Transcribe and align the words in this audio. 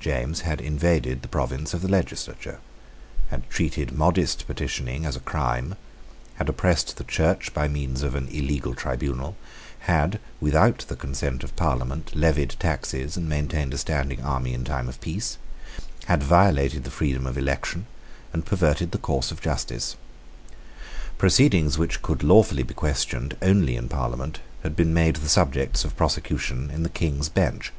James 0.00 0.40
had 0.40 0.60
invaded 0.60 1.22
the 1.22 1.28
province 1.28 1.72
of 1.72 1.80
the 1.80 1.86
legislature; 1.86 2.58
had 3.28 3.48
treated 3.48 3.92
modest 3.92 4.44
petitioning 4.48 5.06
as 5.06 5.14
a 5.14 5.20
crime; 5.20 5.76
had 6.34 6.48
oppressed 6.48 6.96
the 6.96 7.04
Church 7.04 7.54
by 7.54 7.68
means 7.68 8.02
of 8.02 8.16
an 8.16 8.26
illegal 8.32 8.74
tribunal; 8.74 9.36
had, 9.86 10.18
without 10.40 10.84
the 10.88 10.96
consent 10.96 11.44
of 11.44 11.54
Parliament, 11.54 12.10
levied 12.16 12.56
taxes 12.58 13.16
and 13.16 13.28
maintained 13.28 13.72
a 13.72 13.78
standing 13.78 14.20
army 14.24 14.54
in 14.54 14.64
time 14.64 14.88
of 14.88 15.00
peace; 15.00 15.38
had 16.06 16.20
violated 16.20 16.82
the 16.82 16.90
freedom 16.90 17.24
of 17.24 17.38
election, 17.38 17.86
and 18.32 18.44
perverted 18.44 18.90
the 18.90 18.98
course 18.98 19.30
of 19.30 19.40
justice. 19.40 19.94
Proceedings 21.16 21.78
which 21.78 22.02
could 22.02 22.24
lawfully 22.24 22.64
be 22.64 22.74
questioned 22.74 23.36
only 23.40 23.76
in 23.76 23.88
Parliament 23.88 24.40
had 24.64 24.74
been 24.74 24.92
made 24.92 25.14
the 25.14 25.28
subjects 25.28 25.84
of 25.84 25.96
prosecution 25.96 26.72
in 26.72 26.82
the 26.82 26.88
King's 26.88 27.28
Bench. 27.28 27.72